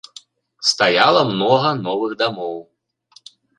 [0.69, 2.57] Стаяла многа новых дамоў.